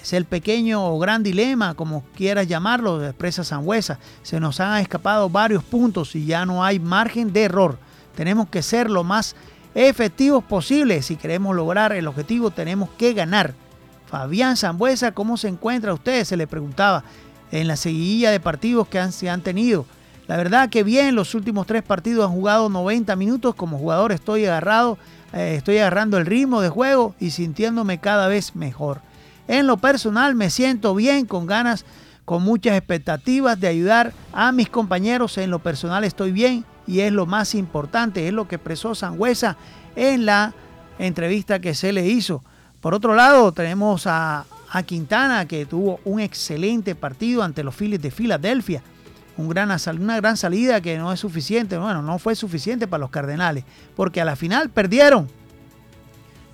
Es 0.02 0.14
el 0.14 0.26
pequeño 0.26 0.84
o 0.84 0.98
gran 0.98 1.22
dilema, 1.22 1.76
como 1.76 2.04
quieras 2.16 2.48
llamarlo, 2.48 3.06
expresa 3.06 3.44
Sangüesa. 3.44 4.00
Se 4.24 4.40
nos 4.40 4.60
han 4.62 4.82
escapado 4.82 5.30
varios 5.30 5.64
puntos 5.64 6.16
y 6.16 6.26
ya 6.26 6.44
no 6.44 6.64
hay 6.64 6.80
margen 6.80 7.32
de 7.32 7.44
error. 7.44 7.78
Tenemos 8.16 8.50
que 8.50 8.64
ser 8.64 8.90
lo 8.90 9.04
más 9.04 9.36
efectivos 9.76 10.44
posible. 10.44 11.04
Si 11.04 11.16
queremos 11.16 11.56
lograr 11.56 11.92
el 11.92 12.08
objetivo, 12.08 12.50
tenemos 12.50 12.90
que 12.98 13.14
ganar. 13.14 13.54
Fabián 14.08 14.58
Zambuesa, 14.58 15.12
¿cómo 15.12 15.38
se 15.38 15.50
encuentra 15.50 15.94
usted? 15.94 16.24
Se 16.24 16.36
le 16.36 16.48
preguntaba 16.48 17.04
en 17.52 17.68
la 17.68 17.76
seguidilla 17.76 18.32
de 18.32 18.40
partidos 18.40 18.88
que 18.88 19.12
se 19.12 19.30
han 19.30 19.42
tenido. 19.42 19.86
La 20.30 20.38
verdad 20.38 20.70
que 20.70 20.84
bien, 20.84 21.16
los 21.16 21.34
últimos 21.34 21.66
tres 21.66 21.82
partidos 21.82 22.24
han 22.24 22.36
jugado 22.36 22.70
90 22.70 23.16
minutos. 23.16 23.56
Como 23.56 23.80
jugador 23.80 24.12
estoy 24.12 24.46
agarrado, 24.46 25.00
eh, 25.34 25.56
estoy 25.58 25.80
agarrando 25.80 26.20
el 26.20 26.28
ritmo 26.28 26.62
de 26.62 26.70
juego 26.70 27.16
y 27.20 27.32
sintiéndome 27.32 27.98
cada 27.98 28.28
vez 28.28 28.56
mejor. 28.56 29.02
En 29.48 29.66
lo 29.66 29.78
personal 29.78 30.36
me 30.36 30.52
siento 30.52 30.94
bien, 30.94 31.26
con 31.26 31.48
ganas, 31.48 31.84
con 32.26 32.44
muchas 32.44 32.78
expectativas 32.78 33.60
de 33.60 33.70
ayudar 33.70 34.14
a 34.32 34.52
mis 34.52 34.70
compañeros. 34.70 35.36
En 35.40 35.50
lo 35.50 35.58
personal 35.58 36.04
estoy 36.04 36.32
bien 36.32 36.64
y 36.86 37.00
es 37.00 37.12
lo 37.12 37.26
más 37.26 37.56
importante, 37.56 38.28
es 38.28 38.32
lo 38.32 38.48
que 38.48 38.58
expresó 38.58 38.94
Sangüesa 38.94 39.58
en 39.96 40.28
la 40.28 40.54
entrevista 41.00 41.58
que 41.58 41.74
se 41.74 41.92
le 41.92 42.06
hizo. 42.08 42.44
Por 42.82 42.94
otro 42.94 43.16
lado, 43.16 43.52
tenemos 43.52 44.06
a, 44.06 44.46
a 44.70 44.84
Quintana 44.84 45.48
que 45.48 45.66
tuvo 45.66 46.00
un 46.06 46.20
excelente 46.20 46.94
partido 46.94 47.42
ante 47.42 47.64
los 47.64 47.74
Phillies 47.74 48.04
de 48.04 48.12
Filadelfia. 48.12 48.84
Una 49.40 50.18
gran 50.18 50.38
salida 50.38 50.82
que 50.82 50.98
no 50.98 51.14
es 51.14 51.20
suficiente, 51.20 51.78
bueno, 51.78 52.02
no 52.02 52.20
fue 52.20 52.36
suficiente 52.36 52.88
para 52.88 53.02
los 53.02 53.10
Cardenales, 53.10 53.64
porque 53.96 54.20
a 54.20 54.26
la 54.26 54.36
final 54.36 54.70
perdieron. 54.70 55.30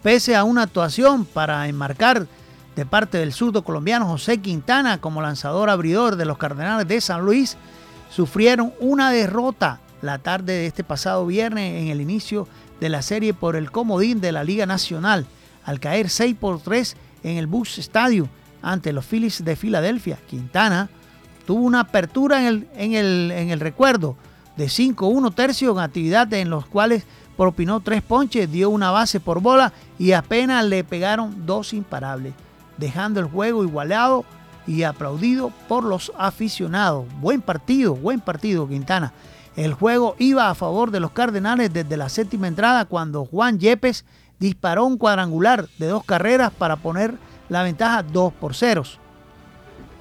Pese 0.04 0.36
a 0.36 0.43
una 0.43 0.63
actuación 0.63 1.26
para 1.26 1.67
enmarcar 1.67 2.28
de 2.76 2.86
parte 2.86 3.17
del 3.17 3.34
zurdo 3.34 3.63
colombiano 3.63 4.06
José 4.06 4.38
Quintana 4.38 5.02
como 5.02 5.21
lanzador 5.21 5.71
abridor 5.71 6.15
de 6.15 6.26
los 6.26 6.38
Cardenales 6.38 6.88
de 6.88 7.02
San 7.02 7.26
Luis, 7.26 7.58
sufrieron 8.12 8.71
una 8.80 9.10
derrota 9.10 9.80
la 10.04 10.19
tarde 10.19 10.54
de 10.54 10.67
este 10.67 10.84
pasado 10.84 11.26
viernes 11.26 11.82
en 11.82 11.88
el 11.88 12.02
inicio 12.02 12.48
de 12.80 12.89
la 12.89 13.02
serie 13.02 13.34
por 13.34 13.56
el 13.56 13.71
comodín 13.71 14.21
de 14.21 14.32
la 14.32 14.43
Liga 14.43 14.67
Nacional, 14.67 15.26
al 15.63 15.80
caer 15.80 16.10
6 16.10 16.36
por 16.39 16.62
3 16.62 16.95
en 17.24 17.38
el 17.38 17.48
Busch 17.48 17.80
Stadium 17.80 18.28
ante 18.62 18.93
los 18.93 19.06
Phillies 19.06 19.43
de 19.43 19.56
Filadelfia. 19.56 20.19
Quintana 20.28 20.88
tuvo 21.45 21.63
una 21.63 21.81
apertura 21.81 22.41
en 22.41 22.47
el, 22.47 22.67
en 22.75 22.93
el, 22.93 23.31
en 23.31 23.49
el 23.49 23.60
recuerdo 23.60 24.15
de 24.58 24.65
5-1 24.65 25.34
tercio 25.34 25.71
en 25.71 25.79
actividad 25.79 26.31
en 26.34 26.49
los 26.49 26.65
cuales 26.65 27.05
propinó 27.36 27.79
tres 27.81 28.01
ponches, 28.01 28.51
dio 28.51 28.69
una 28.69 28.91
base 28.91 29.19
por 29.19 29.41
bola 29.41 29.73
y 29.99 30.13
apenas 30.13 30.65
le 30.65 30.84
pegaron 30.84 31.45
dos 31.45 31.73
imparables, 31.73 32.34
dejando 32.77 33.19
el 33.19 33.25
juego 33.25 33.63
igualado 33.63 34.25
y 34.67 34.84
aplaudido 34.84 35.51
por 35.67 35.84
los 35.84 36.12
aficionados. 36.17 37.05
Buen 37.19 37.41
partido, 37.41 37.95
buen 37.95 38.19
partido 38.19 38.67
Quintana. 38.67 39.13
El 39.55 39.73
juego 39.73 40.15
iba 40.19 40.49
a 40.49 40.55
favor 40.55 40.91
de 40.91 40.99
los 40.99 41.12
Cardenales 41.12 41.71
desde 41.71 41.97
la 41.97 42.10
séptima 42.10 42.47
entrada 42.47 42.86
cuando 42.86 43.25
Juan 43.25 43.60
Yepes 43.60 44.03
disparó 44.39 44.86
un 44.86 44.97
cuadrangular 44.97 45.67
de 45.77 45.88
dos 45.88 46.03
carreras 46.03 46.51
para 46.51 46.75
poner 46.75 47.15
la 47.47 47.63
ventaja 47.63 48.03
2 48.03 48.34
por 48.34 48.53
0. 48.53 48.84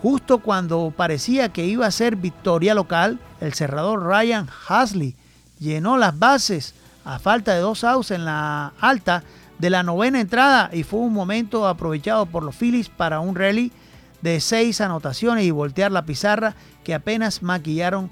Justo 0.05 0.41
cuando 0.41 0.93
parecía 0.95 1.49
que 1.49 1.65
iba 1.65 1.87
a 1.87 1.91
ser 1.91 2.17
victoria 2.17 2.75
local, 2.75 3.19
el 3.41 3.55
cerrador 3.55 4.05
Ryan 4.05 4.51
Hasley 4.69 5.17
llenó 5.59 5.97
las 5.97 6.19
bases 6.19 6.75
a 7.07 7.19
falta 7.19 7.55
de 7.55 7.61
dos 7.61 7.85
outs 7.85 8.11
en 8.11 8.27
la 8.27 8.75
alta 8.81 9.25
de 9.59 9.71
la 9.71 9.83
novena 9.83 10.21
entrada 10.21 10.69
y 10.75 10.83
fue 10.83 11.01
un 11.01 11.15
momento 11.15 11.67
aprovechado 11.67 12.27
por 12.27 12.43
los 12.43 12.55
Phillies 12.55 12.91
para 12.91 13.21
un 13.21 13.35
rally 13.35 13.73
de 14.21 14.41
seis 14.41 14.83
anotaciones 14.83 15.47
y 15.47 15.51
voltear 15.51 15.91
la 15.91 16.05
pizarra 16.05 16.55
que 16.85 16.93
apenas 16.93 17.43
maquillaron 17.43 18.11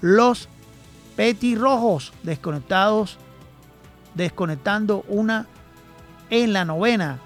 los 0.00 0.48
petirrojos 1.14 2.12
desconectados, 2.24 3.16
desconectando 4.16 5.04
una 5.06 5.46
en 6.30 6.52
la 6.52 6.64
novena. 6.64 7.20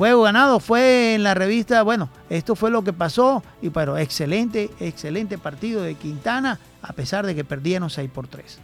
Juego 0.00 0.22
ganado 0.22 0.60
fue 0.60 1.14
en 1.14 1.22
la 1.22 1.34
revista, 1.34 1.82
bueno, 1.82 2.08
esto 2.30 2.56
fue 2.56 2.70
lo 2.70 2.82
que 2.82 2.94
pasó, 2.94 3.42
y 3.60 3.68
pero 3.68 3.98
excelente, 3.98 4.70
excelente 4.80 5.36
partido 5.36 5.82
de 5.82 5.94
Quintana, 5.94 6.58
a 6.80 6.94
pesar 6.94 7.26
de 7.26 7.34
que 7.34 7.44
perdieron 7.44 7.90
6 7.90 8.10
por 8.10 8.26
3. 8.26 8.58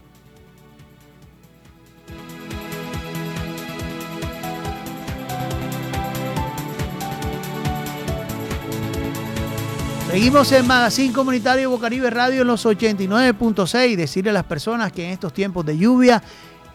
Seguimos 10.11 10.51
en 10.53 10.67
Magazine 10.67 11.13
Comunitario 11.13 11.69
Bocaribe 11.69 12.09
Radio 12.09 12.41
en 12.41 12.47
los 12.47 12.65
89.6. 12.65 13.95
Decirle 13.95 14.31
a 14.31 14.33
las 14.33 14.45
personas 14.45 14.91
que 14.91 15.05
en 15.05 15.11
estos 15.11 15.35
tiempos 15.35 15.67
de 15.67 15.77
lluvia 15.77 16.23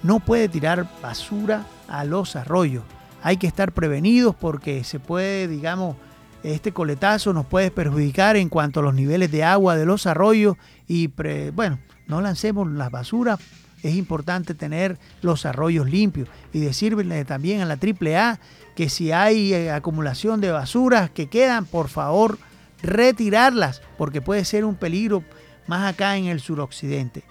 no 0.04 0.20
puede 0.20 0.48
tirar 0.48 0.88
basura 1.02 1.66
a 1.88 2.06
los 2.06 2.36
arroyos. 2.36 2.84
Hay 3.24 3.38
que 3.38 3.48
estar 3.48 3.72
prevenidos 3.72 4.36
porque 4.36 4.84
se 4.84 5.00
puede, 5.00 5.48
digamos, 5.48 5.96
este 6.44 6.72
coletazo 6.72 7.34
nos 7.34 7.46
puede 7.46 7.70
perjudicar 7.70 8.36
en 8.36 8.50
cuanto 8.50 8.80
a 8.80 8.84
los 8.84 8.96
niveles 8.96 9.30
de 9.32 9.44
agua 9.44 9.76
de 9.76 9.86
los 9.86 10.08
arroyos 10.08 10.58
y, 10.88 11.08
bueno, 11.54 11.78
no 12.08 12.22
lancemos 12.22 12.68
las 12.72 12.90
basuras. 12.90 13.40
Es 13.84 13.96
importante 13.96 14.54
tener 14.54 14.98
los 15.22 15.46
arroyos 15.46 15.90
limpios 15.90 16.30
y 16.54 16.60
decirle 16.60 17.26
también 17.26 17.62
a 17.62 17.66
la 17.66 17.80
AAA 17.80 18.40
que 18.76 18.90
si 18.90 19.12
hay 19.12 19.54
eh, 19.54 19.72
acumulación 19.72 20.42
de 20.42 20.52
basuras 20.52 21.10
que 21.10 21.28
quedan, 21.28 21.66
por 21.66 21.90
favor, 21.90 22.38
retirarlas 22.82 23.82
porque 23.98 24.22
puede 24.22 24.46
ser 24.46 24.64
un 24.66 24.76
peligro 24.76 25.24
más 25.68 25.92
acá 25.92 26.18
en 26.18 26.26
el 26.26 26.40
suroccidente. 26.40 27.24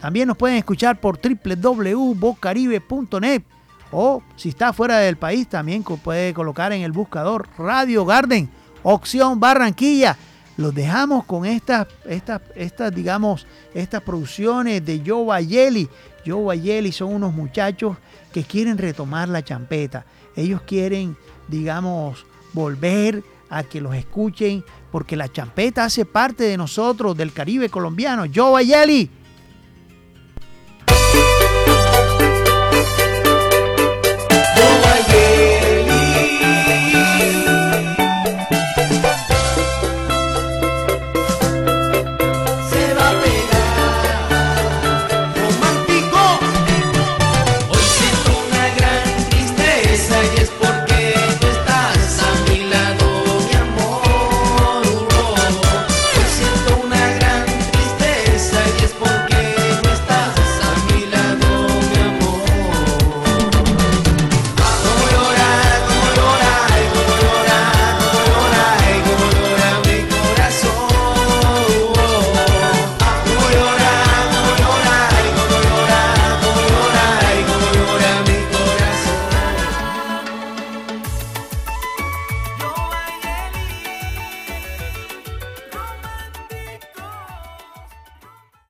También 0.00 0.28
nos 0.28 0.36
pueden 0.36 0.58
escuchar 0.58 1.00
por 1.00 1.18
www.bocaribe.net 1.18 3.42
o 3.90 4.22
si 4.36 4.48
está 4.48 4.72
fuera 4.72 4.98
del 4.98 5.16
país 5.16 5.48
también 5.48 5.82
puede 5.82 6.34
colocar 6.34 6.72
en 6.72 6.82
el 6.82 6.92
buscador 6.92 7.48
Radio 7.58 8.04
Garden, 8.04 8.48
opción 8.82 9.40
Barranquilla. 9.40 10.16
Los 10.56 10.74
dejamos 10.74 11.24
con 11.24 11.44
estas, 11.46 11.88
estas, 12.04 12.40
estas 12.54 12.94
digamos, 12.94 13.46
estas 13.74 14.02
producciones 14.02 14.84
de 14.84 15.02
Joe 15.04 15.24
Bayeli. 15.24 15.88
Joe 16.24 16.92
son 16.92 17.12
unos 17.12 17.34
muchachos 17.34 17.96
que 18.32 18.44
quieren 18.44 18.78
retomar 18.78 19.28
la 19.28 19.42
champeta. 19.42 20.06
Ellos 20.36 20.62
quieren, 20.62 21.16
digamos, 21.48 22.24
volver 22.52 23.22
a 23.50 23.64
que 23.64 23.80
los 23.80 23.94
escuchen 23.94 24.64
porque 24.90 25.16
la 25.16 25.30
champeta 25.30 25.84
hace 25.84 26.04
parte 26.04 26.44
de 26.44 26.56
nosotros, 26.56 27.16
del 27.16 27.32
Caribe 27.32 27.68
colombiano. 27.68 28.24
Joe 28.32 28.52
Bayeli. 28.52 29.10